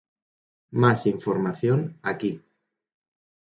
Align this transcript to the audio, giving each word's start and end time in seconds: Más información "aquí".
Más 0.71 1.05
información 1.05 1.99
"aquí". 2.01 2.41